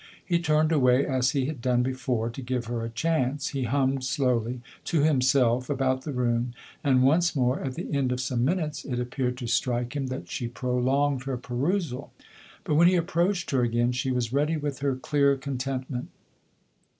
[0.25, 4.03] He turned away as he had done before, to give her a chance; he hummed
[4.03, 8.83] slowly, to himself, about the room, and once more, at the end of some minutes,
[8.83, 12.11] it appeared to strike him that she prolonged her perusal.
[12.63, 16.09] But when he approached her again she was ready with her clear contentment.